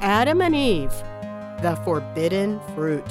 Adam 0.00 0.42
and 0.42 0.54
Eve, 0.54 0.92
the 1.62 1.80
forbidden 1.84 2.60
fruit. 2.74 3.04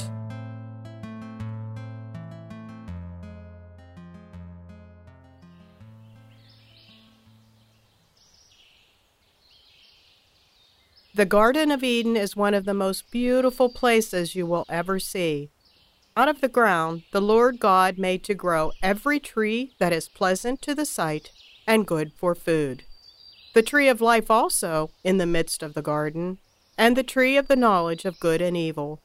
The 11.15 11.25
Garden 11.25 11.71
of 11.71 11.83
Eden 11.83 12.15
is 12.15 12.35
one 12.35 12.53
of 12.53 12.65
the 12.65 12.73
most 12.73 13.09
beautiful 13.09 13.69
places 13.69 14.35
you 14.35 14.45
will 14.45 14.65
ever 14.69 14.99
see. 14.99 15.49
Out 16.15 16.27
of 16.27 16.41
the 16.41 16.47
ground, 16.47 17.03
the 17.11 17.21
Lord 17.21 17.59
God 17.59 17.97
made 17.97 18.23
to 18.25 18.35
grow 18.35 18.73
every 18.83 19.19
tree 19.19 19.71
that 19.79 19.91
is 19.91 20.07
pleasant 20.07 20.61
to 20.61 20.75
the 20.75 20.85
sight 20.85 21.31
and 21.65 21.87
good 21.87 22.11
for 22.13 22.35
food. 22.35 22.83
The 23.53 23.63
tree 23.63 23.87
of 23.87 24.01
life 24.01 24.29
also 24.29 24.91
in 25.03 25.17
the 25.17 25.25
midst 25.25 25.63
of 25.63 25.73
the 25.73 25.81
garden, 25.81 26.37
and 26.77 26.95
the 26.95 27.03
tree 27.03 27.37
of 27.37 27.47
the 27.47 27.55
knowledge 27.55 28.05
of 28.05 28.19
good 28.19 28.41
and 28.41 28.57
evil. 28.57 29.01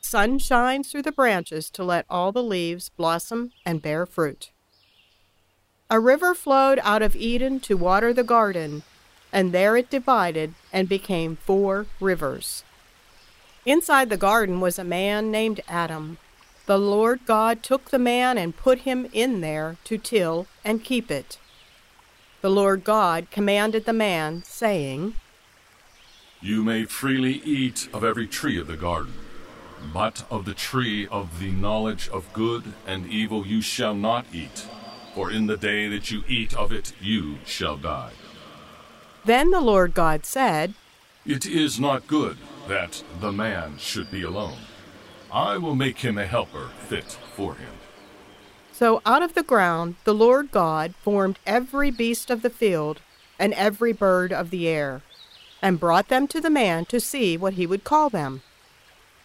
Sun 0.00 0.38
shines 0.38 0.90
through 0.90 1.02
the 1.02 1.12
branches 1.12 1.70
to 1.70 1.84
let 1.84 2.06
all 2.08 2.32
the 2.32 2.42
leaves 2.42 2.88
blossom 2.88 3.52
and 3.64 3.82
bear 3.82 4.06
fruit. 4.06 4.50
A 5.88 6.00
river 6.00 6.34
flowed 6.34 6.80
out 6.82 7.02
of 7.02 7.16
Eden 7.16 7.60
to 7.60 7.76
water 7.76 8.12
the 8.12 8.24
garden, 8.24 8.82
and 9.32 9.52
there 9.52 9.76
it 9.76 9.90
divided 9.90 10.54
and 10.72 10.88
became 10.88 11.36
four 11.36 11.86
rivers. 12.00 12.64
Inside 13.66 14.08
the 14.08 14.16
garden 14.16 14.60
was 14.60 14.78
a 14.78 14.84
man 14.84 15.30
named 15.30 15.60
Adam. 15.68 16.18
The 16.66 16.78
Lord 16.78 17.20
God 17.26 17.62
took 17.62 17.90
the 17.90 17.98
man 17.98 18.38
and 18.38 18.56
put 18.56 18.80
him 18.80 19.08
in 19.12 19.40
there 19.40 19.76
to 19.84 19.98
till 19.98 20.46
and 20.64 20.84
keep 20.84 21.10
it. 21.10 21.38
The 22.40 22.50
Lord 22.50 22.84
God 22.84 23.30
commanded 23.30 23.84
the 23.84 23.92
man, 23.92 24.42
saying, 24.44 25.14
You 26.42 26.64
may 26.64 26.84
freely 26.84 27.42
eat 27.44 27.88
of 27.92 28.02
every 28.02 28.26
tree 28.26 28.58
of 28.58 28.66
the 28.66 28.76
garden, 28.76 29.12
but 29.92 30.24
of 30.30 30.46
the 30.46 30.54
tree 30.54 31.06
of 31.08 31.38
the 31.38 31.50
knowledge 31.50 32.08
of 32.08 32.32
good 32.32 32.72
and 32.86 33.06
evil 33.06 33.46
you 33.46 33.60
shall 33.60 33.94
not 33.94 34.24
eat, 34.32 34.66
for 35.14 35.30
in 35.30 35.48
the 35.48 35.58
day 35.58 35.86
that 35.88 36.10
you 36.10 36.24
eat 36.26 36.54
of 36.56 36.72
it 36.72 36.94
you 36.98 37.36
shall 37.44 37.76
die. 37.76 38.12
Then 39.26 39.50
the 39.50 39.60
Lord 39.60 39.92
God 39.92 40.24
said, 40.24 40.72
It 41.26 41.44
is 41.44 41.78
not 41.78 42.06
good 42.06 42.38
that 42.68 43.04
the 43.20 43.32
man 43.32 43.76
should 43.76 44.10
be 44.10 44.22
alone. 44.22 44.60
I 45.30 45.58
will 45.58 45.74
make 45.74 45.98
him 45.98 46.16
a 46.16 46.26
helper 46.26 46.70
fit 46.88 47.18
for 47.36 47.54
him. 47.56 47.74
So 48.72 49.02
out 49.04 49.22
of 49.22 49.34
the 49.34 49.42
ground 49.42 49.96
the 50.04 50.14
Lord 50.14 50.50
God 50.50 50.94
formed 51.02 51.38
every 51.46 51.90
beast 51.90 52.30
of 52.30 52.40
the 52.40 52.48
field 52.48 53.02
and 53.38 53.52
every 53.52 53.92
bird 53.92 54.32
of 54.32 54.48
the 54.48 54.66
air, 54.66 55.02
and 55.62 55.80
brought 55.80 56.08
them 56.08 56.26
to 56.28 56.40
the 56.40 56.50
man 56.50 56.84
to 56.86 57.00
see 57.00 57.36
what 57.36 57.54
he 57.54 57.66
would 57.66 57.84
call 57.84 58.10
them. 58.10 58.42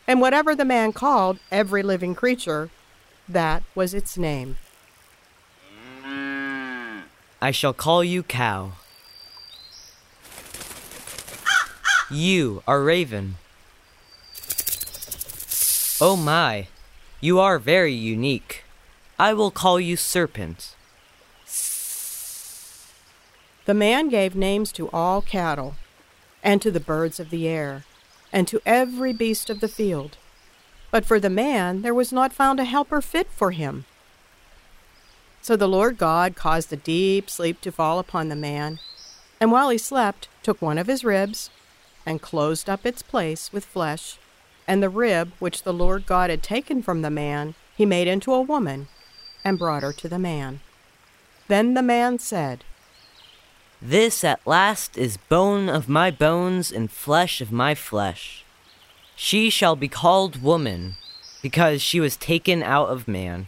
And 0.07 0.21
whatever 0.21 0.55
the 0.55 0.65
man 0.65 0.93
called 0.93 1.39
every 1.51 1.81
living 1.81 2.15
creature, 2.15 2.69
that 3.27 3.63
was 3.73 3.93
its 3.93 4.17
name. 4.17 4.57
I 7.41 7.51
shall 7.51 7.73
call 7.73 8.03
you 8.03 8.23
cow. 8.23 8.73
You 12.11 12.61
are 12.67 12.83
raven. 12.83 13.35
Oh 15.99 16.15
my, 16.15 16.67
you 17.19 17.39
are 17.39 17.57
very 17.57 17.93
unique. 17.93 18.63
I 19.17 19.33
will 19.33 19.49
call 19.49 19.79
you 19.79 19.95
serpent. 19.95 20.75
The 23.65 23.73
man 23.73 24.09
gave 24.09 24.35
names 24.35 24.71
to 24.73 24.89
all 24.91 25.21
cattle, 25.21 25.75
and 26.45 26.61
to 26.61 26.69
the 26.69 26.79
birds 26.79 27.19
of 27.19 27.31
the 27.31 27.47
air, 27.47 27.83
and 28.31 28.47
to 28.47 28.61
every 28.67 29.11
beast 29.11 29.49
of 29.49 29.59
the 29.59 29.67
field. 29.67 30.15
But 30.91 31.03
for 31.03 31.19
the 31.19 31.29
man 31.29 31.81
there 31.81 31.93
was 31.93 32.13
not 32.13 32.31
found 32.31 32.59
a 32.59 32.65
helper 32.65 33.01
fit 33.01 33.27
for 33.31 33.51
him. 33.51 33.85
So 35.41 35.55
the 35.55 35.67
Lord 35.67 35.97
God 35.97 36.35
caused 36.35 36.71
a 36.71 36.77
deep 36.77 37.29
sleep 37.29 37.61
to 37.61 37.71
fall 37.71 37.97
upon 37.97 38.29
the 38.29 38.35
man, 38.35 38.79
and 39.41 39.51
while 39.51 39.69
he 39.69 39.77
slept, 39.79 40.29
took 40.43 40.61
one 40.61 40.77
of 40.77 40.87
his 40.87 41.03
ribs, 41.03 41.49
and 42.05 42.21
closed 42.21 42.69
up 42.69 42.85
its 42.85 43.01
place 43.01 43.51
with 43.51 43.65
flesh, 43.65 44.19
and 44.67 44.81
the 44.81 44.89
rib 44.89 45.31
which 45.39 45.63
the 45.63 45.73
Lord 45.73 46.05
God 46.05 46.29
had 46.29 46.43
taken 46.43 46.83
from 46.83 47.01
the 47.01 47.09
man 47.09 47.55
he 47.75 47.85
made 47.85 48.07
into 48.07 48.33
a 48.33 48.41
woman, 48.41 48.87
and 49.43 49.57
brought 49.59 49.83
her 49.83 49.93
to 49.93 50.07
the 50.07 50.19
man. 50.19 50.59
Then 51.47 51.73
the 51.73 51.83
man 51.83 52.19
said, 52.19 52.63
This 53.87 54.23
at 54.23 54.47
last 54.47 54.97
is 54.97 55.17
bone 55.29 55.69
of 55.69 55.87
my 55.87 56.09
bones 56.09 56.71
and 56.71 56.89
flesh 56.89 57.39
of 57.39 57.51
my 57.51 57.75
flesh. 57.75 58.43
She 59.15 59.51
shall 59.51 59.75
be 59.75 59.87
called 59.87 60.41
woman, 60.41 60.95
because 61.43 61.83
she 61.83 61.99
was 61.99 62.17
taken 62.17 62.63
out 62.63 62.89
of 62.89 63.07
man. 63.07 63.47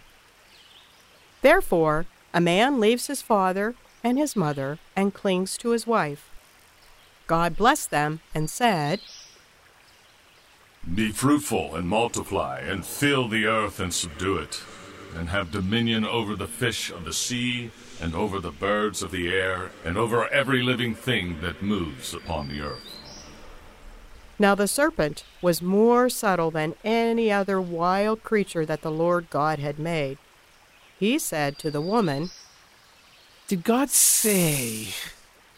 Therefore, 1.42 2.06
a 2.36 2.40
man 2.40 2.80
leaves 2.80 3.08
his 3.08 3.24
father 3.24 3.74
and 4.04 4.20
his 4.20 4.36
mother 4.36 4.78
and 4.96 5.12
clings 5.12 5.58
to 5.58 5.72
his 5.72 5.88
wife. 5.88 6.30
God 7.26 7.58
blessed 7.58 7.90
them 7.90 8.20
and 8.36 8.48
said, 8.48 9.00
Be 10.86 11.10
fruitful 11.10 11.74
and 11.74 11.88
multiply, 11.88 12.60
and 12.60 12.86
fill 12.86 13.28
the 13.28 13.48
earth 13.48 13.80
and 13.80 13.92
subdue 13.92 14.38
it, 14.38 14.62
and 15.18 15.30
have 15.30 15.52
dominion 15.52 16.06
over 16.06 16.36
the 16.36 16.48
fish 16.48 16.92
of 16.92 17.04
the 17.04 17.14
sea, 17.14 17.72
and 18.00 18.14
over 18.14 18.40
the 18.40 18.52
birds 18.52 19.02
of 19.02 19.12
the 19.12 19.28
air, 19.28 19.72
and 19.84 19.98
over 19.98 20.28
every 20.30 20.62
living 20.62 20.94
thing 20.94 21.42
that 21.42 21.64
moves 21.64 22.14
upon 22.14 22.48
the 22.48 22.62
earth. 22.62 22.98
Now 24.40 24.54
the 24.54 24.68
serpent 24.68 25.24
was 25.42 25.62
more 25.62 26.10
subtle 26.10 26.52
than 26.52 26.76
any 26.84 27.32
other 27.32 27.60
wild 27.60 28.24
creature 28.24 28.66
that 28.66 28.84
the 28.84 28.92
Lord 28.92 29.30
God 29.30 29.58
had 29.58 29.80
made. 29.80 30.20
He 31.00 31.18
said 31.18 31.58
to 31.60 31.72
the 31.72 31.82
woman, 31.82 32.30
Did 33.48 33.64
God 33.64 33.90
say, 33.90 34.90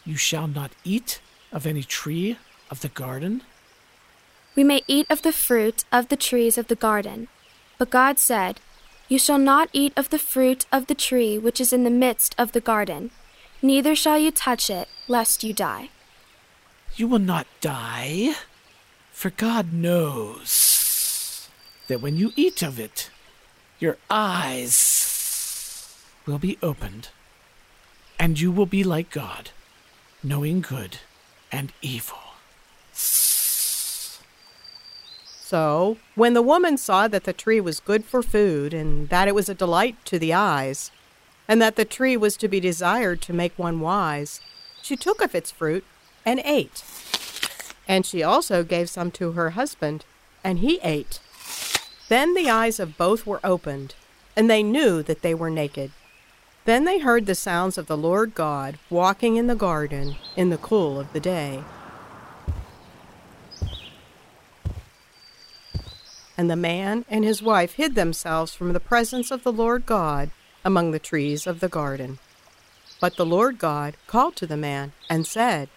You 0.04 0.16
shall 0.16 0.48
not 0.48 0.72
eat 0.82 1.20
of 1.52 1.66
any 1.66 1.82
tree 1.82 2.38
of 2.70 2.80
the 2.80 2.88
garden? 2.88 3.42
We 4.56 4.64
may 4.64 4.82
eat 4.86 5.06
of 5.10 5.22
the 5.22 5.32
fruit 5.32 5.84
of 5.92 6.08
the 6.08 6.16
trees 6.16 6.56
of 6.56 6.68
the 6.68 6.74
garden. 6.74 7.28
But 7.78 7.90
God 7.90 8.18
said, 8.18 8.60
You 9.10 9.18
shall 9.18 9.38
not 9.38 9.70
eat 9.72 9.92
of 9.96 10.10
the 10.10 10.20
fruit 10.20 10.66
of 10.70 10.86
the 10.86 10.94
tree 10.94 11.36
which 11.36 11.60
is 11.60 11.72
in 11.72 11.82
the 11.82 11.90
midst 11.90 12.32
of 12.38 12.52
the 12.52 12.60
garden, 12.60 13.10
neither 13.60 13.96
shall 13.96 14.16
you 14.16 14.30
touch 14.30 14.70
it, 14.70 14.88
lest 15.08 15.42
you 15.42 15.52
die. 15.52 15.90
You 16.94 17.08
will 17.08 17.18
not 17.18 17.48
die, 17.60 18.36
for 19.10 19.30
God 19.30 19.72
knows 19.72 21.48
that 21.88 22.00
when 22.00 22.16
you 22.16 22.32
eat 22.36 22.62
of 22.62 22.78
it, 22.78 23.10
your 23.80 23.98
eyes 24.08 24.78
will 26.24 26.38
be 26.38 26.56
opened, 26.62 27.08
and 28.16 28.38
you 28.38 28.52
will 28.52 28.64
be 28.64 28.84
like 28.84 29.10
God, 29.10 29.50
knowing 30.22 30.60
good 30.60 30.98
and 31.50 31.72
evil. 31.82 32.18
So, 35.50 35.96
when 36.14 36.34
the 36.34 36.42
woman 36.42 36.78
saw 36.78 37.08
that 37.08 37.24
the 37.24 37.32
tree 37.32 37.60
was 37.60 37.80
good 37.80 38.04
for 38.04 38.22
food, 38.22 38.72
and 38.72 39.08
that 39.08 39.26
it 39.26 39.34
was 39.34 39.48
a 39.48 39.52
delight 39.62 39.96
to 40.04 40.16
the 40.16 40.32
eyes, 40.32 40.92
and 41.48 41.60
that 41.60 41.74
the 41.74 41.84
tree 41.84 42.16
was 42.16 42.36
to 42.36 42.46
be 42.46 42.60
desired 42.60 43.20
to 43.22 43.32
make 43.32 43.58
one 43.58 43.80
wise, 43.80 44.40
she 44.80 44.94
took 44.94 45.20
of 45.20 45.34
its 45.34 45.50
fruit 45.50 45.82
and 46.24 46.40
ate. 46.44 46.84
And 47.88 48.06
she 48.06 48.22
also 48.22 48.62
gave 48.62 48.88
some 48.88 49.10
to 49.10 49.32
her 49.32 49.50
husband, 49.50 50.04
and 50.44 50.60
he 50.60 50.78
ate. 50.84 51.18
Then 52.08 52.34
the 52.34 52.48
eyes 52.48 52.78
of 52.78 52.96
both 52.96 53.26
were 53.26 53.40
opened, 53.42 53.96
and 54.36 54.48
they 54.48 54.62
knew 54.62 55.02
that 55.02 55.22
they 55.22 55.34
were 55.34 55.50
naked. 55.50 55.90
Then 56.64 56.84
they 56.84 57.00
heard 57.00 57.26
the 57.26 57.34
sounds 57.34 57.76
of 57.76 57.88
the 57.88 57.96
Lord 57.96 58.36
God 58.36 58.78
walking 58.88 59.34
in 59.34 59.48
the 59.48 59.56
garden 59.56 60.14
in 60.36 60.50
the 60.50 60.58
cool 60.58 61.00
of 61.00 61.12
the 61.12 61.18
day. 61.18 61.64
And 66.40 66.50
the 66.50 66.56
man 66.56 67.04
and 67.10 67.22
his 67.22 67.42
wife 67.42 67.74
hid 67.74 67.94
themselves 67.94 68.54
from 68.54 68.72
the 68.72 68.80
presence 68.80 69.30
of 69.30 69.42
the 69.42 69.52
Lord 69.52 69.84
God 69.84 70.30
among 70.64 70.90
the 70.90 70.98
trees 70.98 71.46
of 71.46 71.60
the 71.60 71.68
garden. 71.68 72.18
But 72.98 73.18
the 73.18 73.26
Lord 73.26 73.58
God 73.58 73.98
called 74.06 74.36
to 74.36 74.46
the 74.46 74.56
man 74.56 74.92
and 75.10 75.26
said, 75.26 75.68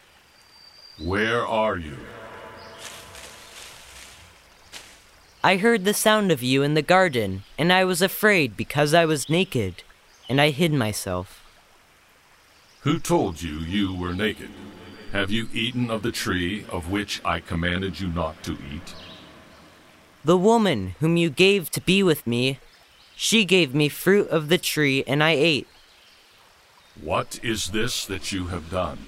Where 0.98 1.46
are 1.46 1.76
you? 1.76 1.98
I 5.44 5.58
heard 5.58 5.84
the 5.84 5.94
sound 5.94 6.32
of 6.32 6.42
you 6.42 6.64
in 6.64 6.76
the 6.76 6.82
garden, 6.82 7.44
and 7.58 7.74
I 7.74 7.84
was 7.84 8.02
afraid 8.02 8.56
because 8.56 8.94
I 8.94 9.04
was 9.04 9.30
naked, 9.30 9.84
and 10.30 10.40
I 10.40 10.52
hid 10.52 10.72
myself. 10.72 11.44
Who 12.84 13.00
told 13.00 13.42
you 13.42 13.58
you 13.58 13.94
were 13.94 14.14
naked? 14.14 14.52
Have 15.12 15.30
you 15.30 15.50
eaten 15.52 15.92
of 15.92 16.04
the 16.04 16.14
tree 16.14 16.66
of 16.70 16.90
which 16.90 17.20
I 17.26 17.42
commanded 17.42 18.00
you 18.00 18.08
not 18.08 18.42
to 18.44 18.54
eat? 18.54 18.96
The 20.26 20.38
woman 20.38 20.96
whom 21.02 21.18
you 21.18 21.30
gave 21.30 21.70
to 21.72 21.82
be 21.82 22.02
with 22.02 22.26
me, 22.26 22.60
she 23.16 23.44
gave 23.44 23.76
me 23.76 23.90
fruit 23.90 24.30
of 24.30 24.48
the 24.48 24.58
tree, 24.58 25.04
and 25.06 25.22
I 25.22 25.32
ate. 25.32 25.68
What 27.02 27.40
is 27.44 27.72
this 27.72 28.06
that 28.06 28.32
you 28.32 28.48
have 28.48 28.72
done? 28.72 29.00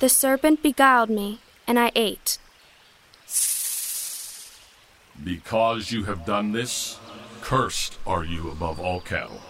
The 0.00 0.08
serpent 0.08 0.62
beguiled 0.62 1.10
me, 1.10 1.40
and 1.66 1.78
I 1.78 1.92
ate. 1.94 2.38
Because 5.22 5.92
you 5.92 6.04
have 6.04 6.24
done 6.24 6.52
this, 6.52 6.98
cursed 7.42 7.98
are 8.06 8.24
you 8.24 8.50
above 8.50 8.80
all 8.80 9.00
cattle, 9.00 9.42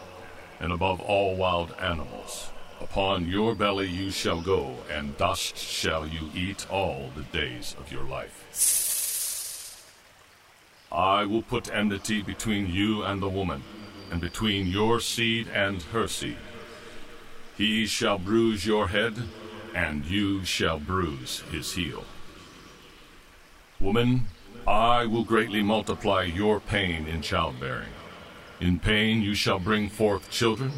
and 0.58 0.72
above 0.72 1.00
all 1.00 1.36
wild 1.36 1.74
animals. 1.78 2.50
Upon 2.80 3.28
your 3.28 3.54
belly 3.54 3.88
you 3.88 4.10
shall 4.10 4.40
go, 4.40 4.74
and 4.90 5.16
dust 5.16 5.56
shall 5.56 6.08
you 6.08 6.30
eat 6.34 6.68
all 6.70 7.10
the 7.14 7.22
days 7.22 7.76
of 7.78 7.92
your 7.92 8.04
life. 8.04 8.87
I 10.90 11.24
will 11.24 11.42
put 11.42 11.72
enmity 11.72 12.22
between 12.22 12.68
you 12.68 13.02
and 13.02 13.20
the 13.20 13.28
woman, 13.28 13.62
and 14.10 14.20
between 14.20 14.66
your 14.66 15.00
seed 15.00 15.48
and 15.48 15.82
her 15.82 16.08
seed. 16.08 16.38
He 17.56 17.86
shall 17.86 18.18
bruise 18.18 18.64
your 18.64 18.88
head, 18.88 19.14
and 19.74 20.04
you 20.04 20.44
shall 20.44 20.78
bruise 20.78 21.42
his 21.50 21.74
heel. 21.74 22.04
Woman, 23.80 24.28
I 24.66 25.06
will 25.06 25.24
greatly 25.24 25.62
multiply 25.62 26.22
your 26.22 26.60
pain 26.60 27.06
in 27.06 27.22
childbearing. 27.22 27.88
In 28.60 28.78
pain 28.78 29.22
you 29.22 29.34
shall 29.34 29.58
bring 29.58 29.88
forth 29.88 30.30
children. 30.30 30.72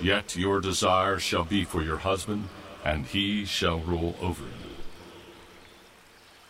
Yet 0.00 0.36
your 0.36 0.60
desire 0.60 1.18
shall 1.18 1.44
be 1.44 1.64
for 1.64 1.82
your 1.82 1.98
husband, 1.98 2.48
and 2.84 3.06
he 3.06 3.44
shall 3.44 3.80
rule 3.80 4.16
over 4.20 4.42
you. 4.42 4.74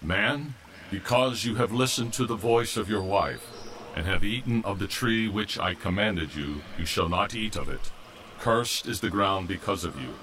Man, 0.02 0.54
because 0.94 1.44
you 1.44 1.56
have 1.56 1.72
listened 1.72 2.12
to 2.12 2.24
the 2.24 2.36
voice 2.36 2.76
of 2.76 2.88
your 2.88 3.02
wife, 3.02 3.44
and 3.96 4.06
have 4.06 4.22
eaten 4.22 4.62
of 4.64 4.78
the 4.78 4.86
tree 4.86 5.26
which 5.28 5.58
I 5.58 5.74
commanded 5.74 6.36
you, 6.36 6.62
you 6.78 6.86
shall 6.86 7.08
not 7.08 7.34
eat 7.34 7.56
of 7.56 7.68
it. 7.68 7.90
Cursed 8.38 8.86
is 8.86 9.00
the 9.00 9.10
ground 9.10 9.48
because 9.48 9.82
of 9.82 10.00
you. 10.00 10.14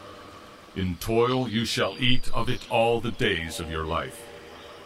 In 0.74 0.96
toil 0.96 1.50
you 1.50 1.66
shall 1.66 1.98
eat 2.00 2.32
of 2.34 2.48
it 2.48 2.72
all 2.72 3.02
the 3.02 3.12
days 3.12 3.60
of 3.60 3.70
your 3.70 3.84
life. 3.84 4.26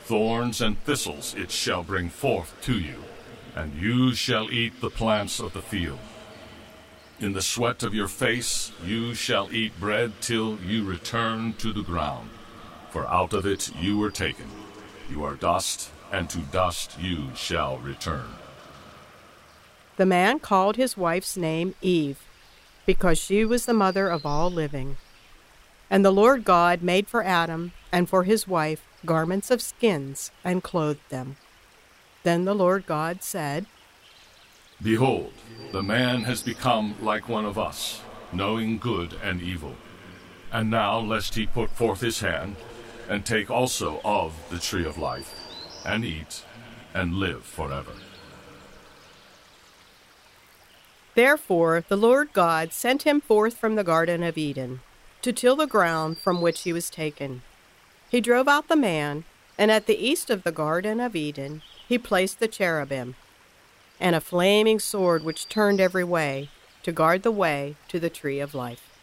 Thorns 0.05 0.59
and 0.59 0.81
thistles 0.83 1.35
it 1.35 1.51
shall 1.51 1.83
bring 1.83 2.09
forth 2.09 2.59
to 2.61 2.79
you, 2.79 3.03
and 3.55 3.75
you 3.75 4.15
shall 4.15 4.51
eat 4.51 4.81
the 4.81 4.89
plants 4.89 5.39
of 5.39 5.53
the 5.53 5.61
field. 5.61 5.99
In 7.19 7.33
the 7.33 7.43
sweat 7.43 7.83
of 7.83 7.93
your 7.93 8.07
face 8.07 8.71
you 8.83 9.13
shall 9.13 9.53
eat 9.53 9.79
bread 9.79 10.13
till 10.19 10.57
you 10.61 10.83
return 10.83 11.53
to 11.59 11.71
the 11.71 11.83
ground. 11.83 12.31
For 12.89 13.05
out 13.05 13.33
of 13.33 13.45
it 13.45 13.69
you 13.79 13.99
were 13.99 14.09
taken. 14.09 14.64
You 15.09 15.23
are 15.23 15.35
dust, 15.35 15.91
and 16.11 16.29
to 16.29 16.39
dust 16.39 16.99
you 16.99 17.29
shall 17.35 17.77
return. 17.77 18.25
The 19.97 20.05
man 20.05 20.39
called 20.39 20.75
his 20.75 20.97
wife's 20.97 21.37
name 21.37 21.75
Eve, 21.81 22.19
because 22.85 23.17
she 23.17 23.45
was 23.45 23.65
the 23.65 23.73
mother 23.73 24.09
of 24.09 24.25
all 24.25 24.49
living. 24.49 24.97
And 25.89 26.03
the 26.03 26.11
Lord 26.11 26.43
God 26.43 26.81
made 26.81 27.07
for 27.07 27.23
Adam 27.23 27.71
and 27.91 28.09
for 28.09 28.23
his 28.23 28.47
wife 28.47 28.85
garments 29.05 29.51
of 29.51 29.61
skins 29.61 30.31
and 30.43 30.63
clothed 30.63 31.09
them. 31.09 31.37
Then 32.23 32.45
the 32.45 32.55
Lord 32.55 32.85
God 32.85 33.21
said, 33.21 33.67
Behold, 34.81 35.31
the 35.71 35.83
man 35.83 36.23
has 36.23 36.41
become 36.41 36.95
like 37.01 37.29
one 37.29 37.45
of 37.45 37.57
us, 37.57 38.01
knowing 38.33 38.77
good 38.77 39.15
and 39.23 39.41
evil. 39.41 39.75
And 40.51 40.69
now, 40.69 40.99
lest 40.99 41.35
he 41.35 41.45
put 41.45 41.69
forth 41.69 42.01
his 42.01 42.19
hand, 42.19 42.55
and 43.09 43.25
take 43.25 43.49
also 43.49 44.01
of 44.03 44.33
the 44.49 44.59
tree 44.59 44.85
of 44.85 44.97
life, 44.97 45.33
and 45.85 46.03
eat, 46.03 46.43
and 46.93 47.15
live 47.15 47.43
forever. 47.43 47.91
Therefore 51.13 51.83
the 51.87 51.97
Lord 51.97 52.33
God 52.33 52.73
sent 52.73 53.03
him 53.03 53.21
forth 53.21 53.57
from 53.57 53.75
the 53.75 53.83
Garden 53.83 54.23
of 54.23 54.37
Eden, 54.37 54.81
to 55.21 55.31
till 55.31 55.55
the 55.55 55.67
ground 55.67 56.17
from 56.17 56.41
which 56.41 56.63
he 56.63 56.73
was 56.73 56.89
taken. 56.89 57.41
He 58.09 58.21
drove 58.21 58.47
out 58.47 58.67
the 58.67 58.75
man, 58.75 59.23
and 59.57 59.71
at 59.71 59.85
the 59.85 59.97
east 59.97 60.29
of 60.29 60.43
the 60.43 60.51
Garden 60.51 60.99
of 60.99 61.15
Eden 61.15 61.61
he 61.87 61.97
placed 61.97 62.39
the 62.39 62.47
cherubim 62.47 63.15
and 63.99 64.15
a 64.15 64.21
flaming 64.21 64.79
sword 64.79 65.23
which 65.23 65.47
turned 65.47 65.79
every 65.79 66.03
way 66.03 66.49
to 66.83 66.91
guard 66.91 67.23
the 67.23 67.31
way 67.31 67.75
to 67.87 67.99
the 67.99 68.09
tree 68.09 68.39
of 68.39 68.53
life. 68.53 68.94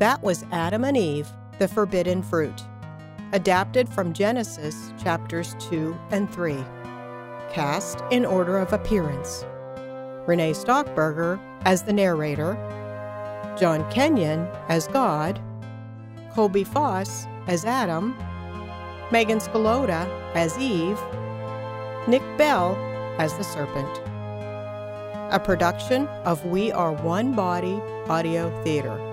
That 0.00 0.22
was 0.22 0.46
Adam 0.50 0.84
and 0.84 0.96
Eve, 0.96 1.28
the 1.58 1.68
forbidden 1.68 2.22
fruit, 2.22 2.64
adapted 3.34 3.86
from 3.86 4.14
Genesis 4.14 4.94
chapters 4.98 5.54
2 5.60 5.94
and 6.10 6.32
3, 6.32 6.56
cast 7.52 8.02
in 8.10 8.24
order 8.24 8.56
of 8.56 8.72
appearance. 8.72 9.44
Renee 10.26 10.52
Stockberger 10.52 11.38
as 11.66 11.82
the 11.82 11.92
narrator, 11.92 12.54
John 13.60 13.84
Kenyon 13.92 14.48
as 14.70 14.88
God, 14.88 15.38
Kolbe 16.32 16.66
Foss 16.66 17.26
as 17.46 17.66
Adam, 17.66 18.16
Megan 19.12 19.38
Skoloda 19.38 20.08
as 20.34 20.56
Eve, 20.56 20.98
Nick 22.08 22.22
Bell 22.38 22.74
as 23.18 23.34
the 23.34 23.44
serpent. 23.44 24.00
A 25.30 25.38
production 25.44 26.06
of 26.24 26.42
We 26.46 26.72
Are 26.72 26.94
One 26.94 27.34
Body 27.34 27.78
Audio 28.08 28.48
Theater. 28.64 29.09